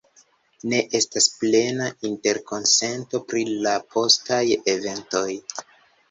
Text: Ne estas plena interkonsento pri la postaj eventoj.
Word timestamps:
Ne 0.69 0.77
estas 0.99 1.25
plena 1.41 1.89
interkonsento 2.09 3.21
pri 3.33 3.43
la 3.67 3.73
postaj 3.97 4.41
eventoj. 4.75 5.23